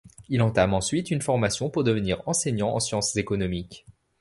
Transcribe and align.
Il 0.29 0.41
entame 0.41 0.73
ensuite 0.73 1.11
une 1.11 1.21
formation 1.21 1.69
pour 1.69 1.83
devenir 1.83 2.27
enseignant 2.27 2.73
en 2.73 2.79
sciences 2.79 3.17
économiques. 3.17 3.85